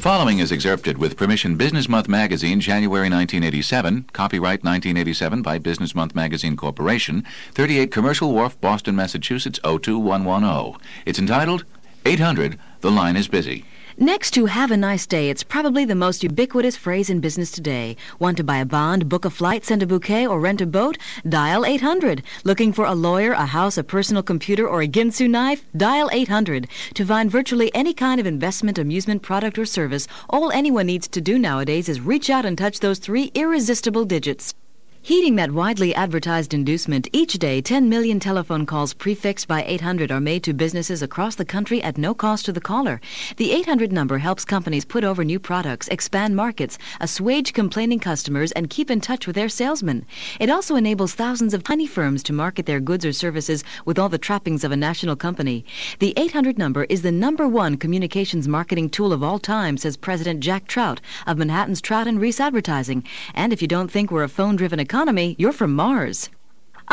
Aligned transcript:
The 0.00 0.04
following 0.04 0.38
is 0.38 0.50
excerpted 0.50 0.96
with 0.96 1.18
permission 1.18 1.56
Business 1.56 1.86
Month 1.86 2.08
Magazine, 2.08 2.58
January 2.58 3.10
1987, 3.10 4.06
copyright 4.14 4.64
1987 4.64 5.42
by 5.42 5.58
Business 5.58 5.94
Month 5.94 6.14
Magazine 6.14 6.56
Corporation, 6.56 7.22
38 7.52 7.92
Commercial 7.92 8.32
Wharf, 8.32 8.58
Boston, 8.62 8.96
Massachusetts 8.96 9.60
02110. 9.62 10.80
It's 11.04 11.18
entitled 11.18 11.66
800 12.06 12.58
The 12.80 12.90
Line 12.90 13.14
is 13.14 13.28
Busy. 13.28 13.66
Next 13.98 14.30
to 14.34 14.46
have 14.46 14.70
a 14.70 14.76
nice 14.76 15.04
day, 15.04 15.30
it's 15.30 15.42
probably 15.42 15.84
the 15.84 15.96
most 15.96 16.22
ubiquitous 16.22 16.76
phrase 16.76 17.10
in 17.10 17.18
business 17.20 17.50
today. 17.50 17.96
Want 18.20 18.36
to 18.36 18.44
buy 18.44 18.58
a 18.58 18.64
bond, 18.64 19.08
book 19.08 19.24
a 19.24 19.30
flight, 19.30 19.64
send 19.64 19.82
a 19.82 19.86
bouquet, 19.86 20.26
or 20.26 20.38
rent 20.38 20.60
a 20.60 20.66
boat? 20.66 20.96
Dial 21.28 21.66
800. 21.66 22.22
Looking 22.44 22.72
for 22.72 22.84
a 22.84 22.94
lawyer, 22.94 23.32
a 23.32 23.46
house, 23.46 23.76
a 23.76 23.82
personal 23.82 24.22
computer, 24.22 24.66
or 24.66 24.80
a 24.80 24.88
Ginsu 24.88 25.28
knife? 25.28 25.64
Dial 25.76 26.08
800. 26.12 26.68
To 26.94 27.04
find 27.04 27.30
virtually 27.30 27.74
any 27.74 27.92
kind 27.92 28.20
of 28.20 28.26
investment, 28.26 28.78
amusement, 28.78 29.22
product, 29.22 29.58
or 29.58 29.66
service, 29.66 30.06
all 30.28 30.52
anyone 30.52 30.86
needs 30.86 31.08
to 31.08 31.20
do 31.20 31.36
nowadays 31.38 31.88
is 31.88 32.00
reach 32.00 32.30
out 32.30 32.46
and 32.46 32.56
touch 32.56 32.78
those 32.78 33.00
three 33.00 33.32
irresistible 33.34 34.04
digits. 34.04 34.54
Heeding 35.02 35.36
that 35.36 35.50
widely 35.50 35.94
advertised 35.94 36.52
inducement, 36.52 37.08
each 37.10 37.32
day 37.38 37.62
10 37.62 37.88
million 37.88 38.20
telephone 38.20 38.66
calls 38.66 38.92
prefixed 38.92 39.48
by 39.48 39.64
800 39.64 40.12
are 40.12 40.20
made 40.20 40.44
to 40.44 40.52
businesses 40.52 41.00
across 41.00 41.36
the 41.36 41.44
country 41.44 41.82
at 41.82 41.96
no 41.96 42.12
cost 42.12 42.44
to 42.44 42.52
the 42.52 42.60
caller. 42.60 43.00
The 43.38 43.52
800 43.52 43.92
number 43.92 44.18
helps 44.18 44.44
companies 44.44 44.84
put 44.84 45.02
over 45.02 45.24
new 45.24 45.40
products, 45.40 45.88
expand 45.88 46.36
markets, 46.36 46.76
assuage 47.00 47.54
complaining 47.54 47.98
customers, 47.98 48.52
and 48.52 48.68
keep 48.68 48.90
in 48.90 49.00
touch 49.00 49.26
with 49.26 49.36
their 49.36 49.48
salesmen. 49.48 50.04
It 50.38 50.50
also 50.50 50.76
enables 50.76 51.14
thousands 51.14 51.54
of 51.54 51.64
tiny 51.64 51.86
firms 51.86 52.22
to 52.24 52.34
market 52.34 52.66
their 52.66 52.78
goods 52.78 53.06
or 53.06 53.14
services 53.14 53.64
with 53.86 53.98
all 53.98 54.10
the 54.10 54.18
trappings 54.18 54.64
of 54.64 54.70
a 54.70 54.76
national 54.76 55.16
company. 55.16 55.64
The 55.98 56.12
800 56.18 56.58
number 56.58 56.84
is 56.84 57.00
the 57.00 57.10
number 57.10 57.48
one 57.48 57.78
communications 57.78 58.46
marketing 58.46 58.90
tool 58.90 59.14
of 59.14 59.22
all 59.22 59.38
time, 59.38 59.78
says 59.78 59.96
President 59.96 60.40
Jack 60.40 60.68
Trout 60.68 61.00
of 61.26 61.38
Manhattan's 61.38 61.80
Trout 61.80 62.06
and 62.06 62.20
Ries 62.20 62.38
Advertising. 62.38 63.02
And 63.34 63.50
if 63.50 63.62
you 63.62 63.66
don't 63.66 63.90
think 63.90 64.10
we're 64.10 64.24
a 64.24 64.28
phone-driven 64.28 64.78
economy, 64.90 65.36
you're 65.38 65.52
from 65.52 65.72
Mars. 65.72 66.30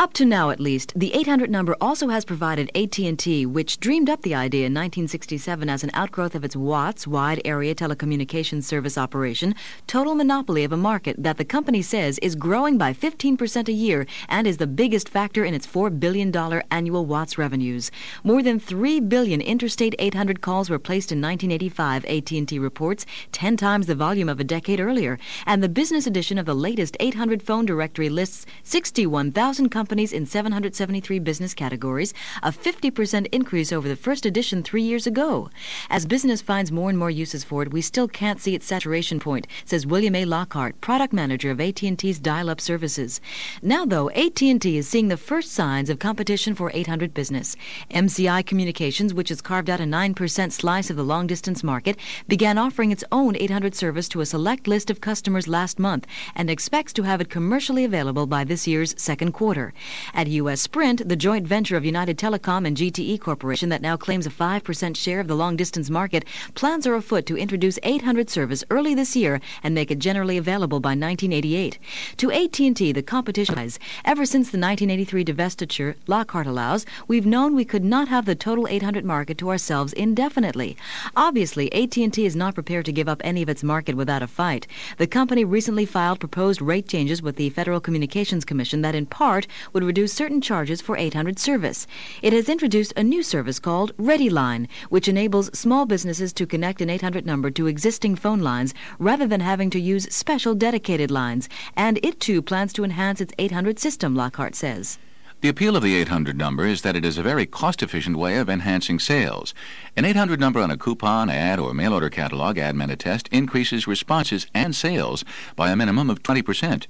Up 0.00 0.12
to 0.12 0.24
now, 0.24 0.50
at 0.50 0.60
least, 0.60 0.92
the 0.94 1.12
800 1.12 1.50
number 1.50 1.76
also 1.80 2.06
has 2.06 2.24
provided 2.24 2.70
AT&T, 2.72 3.46
which 3.46 3.80
dreamed 3.80 4.08
up 4.08 4.22
the 4.22 4.32
idea 4.32 4.60
in 4.60 4.72
1967 4.72 5.68
as 5.68 5.82
an 5.82 5.90
outgrowth 5.92 6.36
of 6.36 6.44
its 6.44 6.54
WATS 6.54 7.04
wide 7.04 7.42
area 7.44 7.74
telecommunications 7.74 8.62
service 8.62 8.96
operation, 8.96 9.56
total 9.88 10.14
monopoly 10.14 10.62
of 10.62 10.70
a 10.70 10.76
market 10.76 11.16
that 11.18 11.36
the 11.36 11.44
company 11.44 11.82
says 11.82 12.20
is 12.20 12.36
growing 12.36 12.78
by 12.78 12.92
15% 12.92 13.66
a 13.66 13.72
year 13.72 14.06
and 14.28 14.46
is 14.46 14.58
the 14.58 14.68
biggest 14.68 15.08
factor 15.08 15.44
in 15.44 15.52
its 15.52 15.66
$4 15.66 15.98
billion 15.98 16.32
annual 16.70 17.04
WATS 17.04 17.36
revenues. 17.36 17.90
More 18.22 18.40
than 18.40 18.60
3 18.60 19.00
billion 19.00 19.40
interstate 19.40 19.96
800 19.98 20.40
calls 20.40 20.70
were 20.70 20.78
placed 20.78 21.10
in 21.10 21.20
1985, 21.20 22.04
AT&T 22.04 22.56
reports, 22.60 23.04
10 23.32 23.56
times 23.56 23.88
the 23.88 23.96
volume 23.96 24.28
of 24.28 24.38
a 24.38 24.44
decade 24.44 24.78
earlier, 24.78 25.18
and 25.44 25.60
the 25.60 25.68
business 25.68 26.06
edition 26.06 26.38
of 26.38 26.46
the 26.46 26.54
latest 26.54 26.96
800 27.00 27.42
phone 27.42 27.66
directory 27.66 28.08
lists 28.08 28.46
61,000 28.62 29.70
companies 29.70 29.87
companies 29.88 30.12
in 30.12 30.26
773 30.26 31.18
business 31.20 31.54
categories, 31.54 32.12
a 32.42 32.52
50% 32.52 33.26
increase 33.32 33.72
over 33.72 33.88
the 33.88 33.96
first 33.96 34.26
edition 34.26 34.62
three 34.62 34.82
years 34.82 35.06
ago. 35.06 35.48
As 35.88 36.04
business 36.04 36.42
finds 36.42 36.70
more 36.70 36.90
and 36.90 36.98
more 36.98 37.08
uses 37.08 37.42
for 37.42 37.62
it, 37.62 37.72
we 37.72 37.80
still 37.80 38.06
can't 38.06 38.38
see 38.38 38.54
its 38.54 38.66
saturation 38.66 39.18
point, 39.18 39.46
says 39.64 39.86
William 39.86 40.14
A. 40.14 40.26
Lockhart, 40.26 40.78
product 40.82 41.14
manager 41.14 41.50
of 41.50 41.58
AT&T's 41.58 42.18
dial-up 42.18 42.60
services. 42.60 43.22
Now, 43.62 43.86
though, 43.86 44.10
AT&T 44.10 44.76
is 44.76 44.86
seeing 44.86 45.08
the 45.08 45.16
first 45.16 45.52
signs 45.52 45.88
of 45.88 45.98
competition 45.98 46.54
for 46.54 46.70
800 46.74 47.14
business. 47.14 47.56
MCI 47.90 48.44
Communications, 48.44 49.14
which 49.14 49.30
has 49.30 49.40
carved 49.40 49.70
out 49.70 49.80
a 49.80 49.84
9% 49.84 50.52
slice 50.52 50.90
of 50.90 50.96
the 50.96 51.02
long-distance 51.02 51.64
market, 51.64 51.96
began 52.26 52.58
offering 52.58 52.90
its 52.90 53.04
own 53.10 53.36
800 53.36 53.74
service 53.74 54.06
to 54.10 54.20
a 54.20 54.26
select 54.26 54.68
list 54.68 54.90
of 54.90 55.00
customers 55.00 55.48
last 55.48 55.78
month 55.78 56.06
and 56.36 56.50
expects 56.50 56.92
to 56.92 57.04
have 57.04 57.22
it 57.22 57.30
commercially 57.30 57.86
available 57.86 58.26
by 58.26 58.44
this 58.44 58.66
year's 58.66 58.94
second 59.00 59.32
quarter. 59.32 59.72
At 60.14 60.26
U.S. 60.28 60.60
Sprint, 60.60 61.08
the 61.08 61.16
joint 61.16 61.46
venture 61.46 61.76
of 61.76 61.84
United 61.84 62.18
Telecom 62.18 62.66
and 62.66 62.76
GTE 62.76 63.20
Corporation 63.20 63.68
that 63.68 63.82
now 63.82 63.96
claims 63.96 64.26
a 64.26 64.30
5% 64.30 64.96
share 64.96 65.20
of 65.20 65.28
the 65.28 65.34
long-distance 65.34 65.90
market, 65.90 66.24
plans 66.54 66.86
are 66.86 66.94
afoot 66.94 67.26
to 67.26 67.36
introduce 67.36 67.78
800 67.82 68.30
service 68.30 68.64
early 68.70 68.94
this 68.94 69.14
year 69.16 69.40
and 69.62 69.74
make 69.74 69.90
it 69.90 69.98
generally 69.98 70.36
available 70.36 70.80
by 70.80 70.90
1988. 70.90 71.78
To 72.18 72.32
AT&T, 72.32 72.92
the 72.92 73.02
competition 73.02 73.56
has, 73.56 73.78
ever 74.04 74.24
since 74.24 74.50
the 74.50 74.58
1983 74.58 75.24
divestiture 75.24 75.94
Lockhart 76.06 76.46
allows, 76.46 76.86
we've 77.06 77.26
known 77.26 77.54
we 77.54 77.64
could 77.64 77.84
not 77.84 78.08
have 78.08 78.26
the 78.26 78.34
total 78.34 78.66
800 78.68 79.04
market 79.04 79.38
to 79.38 79.50
ourselves 79.50 79.92
indefinitely. 79.92 80.76
Obviously, 81.16 81.72
AT&T 81.72 82.24
is 82.24 82.36
not 82.36 82.54
prepared 82.54 82.84
to 82.86 82.92
give 82.92 83.08
up 83.08 83.20
any 83.24 83.42
of 83.42 83.48
its 83.48 83.62
market 83.62 83.94
without 83.94 84.22
a 84.22 84.26
fight. 84.26 84.66
The 84.96 85.06
company 85.06 85.44
recently 85.44 85.86
filed 85.86 86.20
proposed 86.20 86.62
rate 86.62 86.88
changes 86.88 87.22
with 87.22 87.36
the 87.36 87.50
Federal 87.50 87.80
Communications 87.80 88.44
Commission 88.44 88.82
that 88.82 88.94
in 88.94 89.06
part 89.06 89.46
would 89.72 89.84
reduce 89.84 90.12
certain 90.12 90.40
charges 90.40 90.80
for 90.80 90.96
800 90.96 91.38
service. 91.38 91.86
It 92.22 92.32
has 92.32 92.48
introduced 92.48 92.92
a 92.96 93.02
new 93.02 93.22
service 93.22 93.58
called 93.58 93.96
ReadyLine, 93.96 94.68
which 94.88 95.08
enables 95.08 95.56
small 95.58 95.86
businesses 95.86 96.32
to 96.34 96.46
connect 96.46 96.80
an 96.80 96.90
800 96.90 97.26
number 97.26 97.50
to 97.50 97.66
existing 97.66 98.16
phone 98.16 98.40
lines 98.40 98.74
rather 98.98 99.26
than 99.26 99.40
having 99.40 99.70
to 99.70 99.80
use 99.80 100.14
special 100.14 100.54
dedicated 100.54 101.10
lines. 101.10 101.48
And 101.76 101.98
it 102.02 102.20
too 102.20 102.42
plans 102.42 102.72
to 102.74 102.84
enhance 102.84 103.20
its 103.20 103.34
800 103.38 103.78
system, 103.78 104.14
Lockhart 104.14 104.54
says. 104.54 104.98
The 105.40 105.48
appeal 105.48 105.76
of 105.76 105.84
the 105.84 105.94
800 105.94 106.36
number 106.36 106.66
is 106.66 106.82
that 106.82 106.96
it 106.96 107.04
is 107.04 107.16
a 107.16 107.22
very 107.22 107.46
cost 107.46 107.80
efficient 107.80 108.16
way 108.16 108.38
of 108.38 108.50
enhancing 108.50 108.98
sales. 108.98 109.54
An 109.96 110.04
800 110.04 110.40
number 110.40 110.58
on 110.60 110.72
a 110.72 110.76
coupon, 110.76 111.30
ad, 111.30 111.60
or 111.60 111.72
mail 111.72 111.94
order 111.94 112.10
catalog, 112.10 112.58
ad 112.58 112.76
test 112.98 113.28
increases 113.28 113.86
responses 113.86 114.48
and 114.52 114.74
sales 114.74 115.24
by 115.54 115.70
a 115.70 115.76
minimum 115.76 116.10
of 116.10 116.24
20%. 116.24 116.86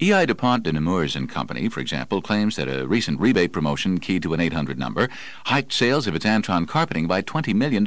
EI 0.00 0.26
DuPont 0.26 0.62
de 0.62 0.72
Nemours 0.72 1.16
and 1.16 1.28
Company, 1.28 1.68
for 1.68 1.80
example, 1.80 2.20
claims 2.20 2.56
that 2.56 2.68
a 2.68 2.86
recent 2.86 3.20
rebate 3.20 3.52
promotion 3.52 3.98
keyed 3.98 4.22
to 4.22 4.34
an 4.34 4.40
800 4.40 4.78
number 4.78 5.08
hiked 5.46 5.72
sales 5.72 6.06
of 6.06 6.14
its 6.14 6.24
Antron 6.24 6.68
carpeting 6.68 7.06
by 7.06 7.22
$20 7.22 7.54
million. 7.54 7.86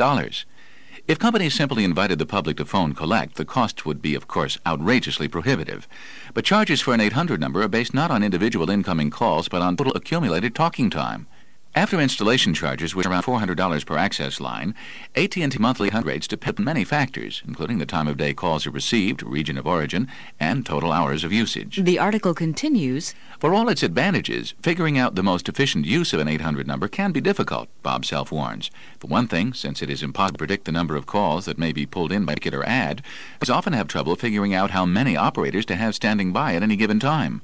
If 1.08 1.20
companies 1.20 1.54
simply 1.54 1.84
invited 1.84 2.20
the 2.20 2.26
public 2.26 2.58
to 2.58 2.66
phone 2.66 2.94
collect, 2.94 3.36
the 3.36 3.46
costs 3.46 3.86
would 3.86 4.02
be, 4.02 4.16
of 4.16 4.28
course, 4.28 4.58
outrageously 4.66 5.28
prohibitive. 5.28 5.88
But 6.34 6.46
charges 6.46 6.82
for 6.82 6.94
an 6.94 7.02
800 7.02 7.40
number 7.40 7.62
are 7.62 7.68
based 7.68 7.94
not 7.94 8.12
on 8.12 8.24
individual 8.24 8.70
incoming 8.70 9.10
calls, 9.10 9.48
but 9.48 9.62
on 9.62 9.78
total 9.78 9.94
accumulated 9.94 10.54
talking 10.54 10.90
time. 10.90 11.28
After 11.74 12.02
installation 12.02 12.54
charges, 12.54 12.94
which 12.96 13.06
are 13.06 13.12
around 13.12 13.24
$400 13.24 13.86
per 13.86 13.96
access 13.96 14.42
line, 14.42 14.76
AT&T 15.16 15.58
monthly 15.58 15.90
rates 15.90 16.28
depend 16.28 16.60
on 16.60 16.66
many 16.66 16.84
factors, 16.84 17.42
including 17.48 17.78
the 17.78 17.86
time 17.86 18.10
of 18.10 18.18
day 18.18 18.34
calls 18.34 18.68
are 18.68 18.72
received, 18.72 19.24
region 19.24 19.58
of 19.58 19.66
origin, 19.66 20.10
and 20.38 20.66
total 20.66 20.92
hours 20.92 21.24
of 21.24 21.32
usage. 21.32 21.80
The 21.82 21.98
article 21.98 22.34
continues. 22.34 23.16
For 23.40 23.54
all 23.54 23.70
its 23.70 23.84
advantages, 23.84 24.54
figuring 24.62 24.98
out 24.98 25.16
the 25.16 25.24
most 25.24 25.48
efficient 25.48 25.86
use 25.86 26.12
of 26.12 26.20
an 26.20 26.28
800 26.28 26.68
number 26.68 26.90
can 26.90 27.14
be 27.14 27.22
difficult, 27.22 27.70
Bob 27.82 28.04
Self 28.04 28.34
warns. 28.34 28.70
For 29.00 29.08
one 29.08 29.30
thing, 29.30 29.54
since 29.54 29.82
it 29.82 29.90
is 29.90 30.04
impossible 30.04 30.34
to 30.34 30.40
predict 30.40 30.66
the 30.66 30.74
number 30.74 30.98
of 30.98 31.06
calls 31.06 31.46
that 31.46 31.58
may 31.58 31.72
be 31.72 31.86
pulled 31.86 32.12
in 32.12 32.26
by 32.26 32.34
a 32.34 32.36
particular 32.36 32.68
ad, 32.68 33.02
we 33.40 33.52
often 33.54 33.72
have 33.72 33.88
trouble 33.88 34.18
figuring 34.18 34.54
out 34.54 34.72
how 34.72 34.86
many 34.86 35.16
operators 35.16 35.66
to 35.68 35.78
have 35.78 35.96
standing 35.96 36.34
by 36.34 36.54
at 36.54 36.64
any 36.64 36.76
given 36.76 37.00
time. 37.00 37.42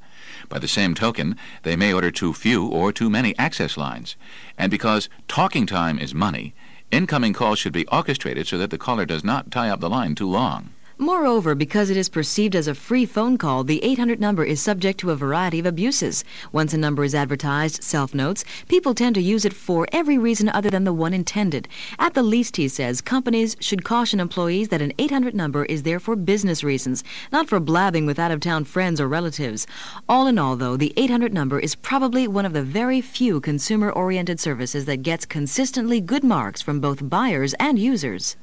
By 0.50 0.60
the 0.60 0.68
same 0.68 0.94
token, 0.94 1.38
they 1.64 1.76
may 1.76 1.94
order 1.94 2.12
too 2.12 2.34
few 2.34 2.66
or 2.66 2.92
too 2.92 3.10
many 3.10 3.38
access 3.38 3.78
lines. 3.78 4.16
And 4.58 4.72
because 4.72 5.10
talking 5.28 5.66
time 5.66 6.00
is 6.00 6.14
money, 6.14 6.54
incoming 6.92 7.34
calls 7.34 7.60
should 7.60 7.74
be 7.74 7.88
orchestrated 7.88 8.48
so 8.48 8.58
that 8.58 8.70
the 8.70 8.78
caller 8.78 9.06
does 9.06 9.24
not 9.24 9.52
tie 9.52 9.70
up 9.70 9.80
the 9.80 9.90
line 9.90 10.16
too 10.16 10.30
long. 10.30 10.72
Moreover, 11.00 11.54
because 11.54 11.92
it 11.92 11.98
is 11.98 12.10
perceived 12.10 12.56
as 12.56 12.68
a 12.68 12.74
free 12.74 13.06
phone 13.06 13.38
call, 13.38 13.64
the 13.64 13.84
800 13.84 14.20
number 14.20 14.44
is 14.44 14.60
subject 14.60 15.00
to 15.02 15.12
a 15.12 15.16
variety 15.16 15.60
of 15.60 15.68
abuses. 15.68 16.24
Once 16.52 16.74
a 16.74 16.78
number 16.78 17.04
is 17.04 17.14
advertised, 17.14 17.84
Self 17.84 18.16
notes, 18.16 18.44
people 18.68 18.96
tend 18.96 19.14
to 19.14 19.22
use 19.22 19.46
it 19.46 19.54
for 19.54 19.86
every 19.92 20.18
reason 20.18 20.50
other 20.50 20.72
than 20.72 20.86
the 20.86 20.94
one 20.94 21.14
intended. 21.14 21.68
At 22.00 22.16
the 22.16 22.24
least, 22.24 22.58
he 22.58 22.68
says, 22.68 23.02
companies 23.02 23.56
should 23.60 23.84
caution 23.84 24.20
employees 24.20 24.70
that 24.70 24.82
an 24.82 24.92
800 24.98 25.36
number 25.36 25.66
is 25.66 25.84
there 25.84 26.00
for 26.00 26.16
business 26.16 26.64
reasons, 26.64 27.04
not 27.32 27.48
for 27.48 27.60
blabbing 27.60 28.08
with 28.08 28.18
out 28.18 28.32
of 28.32 28.40
town 28.40 28.64
friends 28.64 29.00
or 29.00 29.08
relatives. 29.08 29.68
All 30.10 30.26
in 30.26 30.40
all, 30.40 30.56
though, 30.56 30.78
the 30.78 30.94
800 30.98 31.32
number 31.32 31.60
is 31.60 31.76
probably 31.76 32.28
one 32.28 32.46
of 32.46 32.54
the 32.54 32.64
very 32.64 33.02
few 33.02 33.40
consumer 33.40 33.92
oriented 33.92 34.40
services 34.40 34.86
that 34.86 35.04
gets 35.04 35.28
consistently 35.28 36.02
good 36.02 36.24
marks 36.24 36.64
from 36.64 36.80
both 36.80 37.08
buyers 37.08 37.54
and 37.60 37.78
users. 37.78 38.36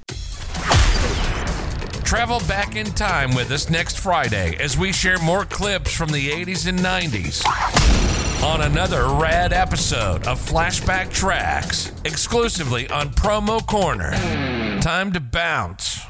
Travel 2.04 2.40
back 2.40 2.76
in 2.76 2.86
time 2.86 3.34
with 3.34 3.50
us 3.50 3.70
next 3.70 3.98
Friday 3.98 4.56
as 4.60 4.76
we 4.76 4.92
share 4.92 5.18
more 5.18 5.44
clips 5.46 5.92
from 5.94 6.10
the 6.10 6.30
80s 6.30 6.68
and 6.68 6.78
90s 6.78 7.42
on 8.44 8.60
another 8.60 9.08
rad 9.08 9.54
episode 9.54 10.26
of 10.26 10.38
Flashback 10.38 11.10
Tracks, 11.10 11.92
exclusively 12.04 12.88
on 12.90 13.08
Promo 13.08 13.66
Corner. 13.66 14.12
Time 14.80 15.12
to 15.12 15.20
bounce. 15.20 16.04